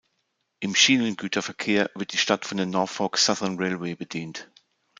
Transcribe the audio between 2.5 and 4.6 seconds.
der Norfolk Southern Railway bedient.